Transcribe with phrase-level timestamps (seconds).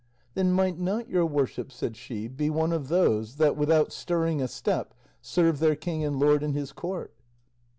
[0.33, 4.47] "Then might not your worship," said she, "be one of those that, without stirring a
[4.47, 7.13] step, serve their king and lord in his court?"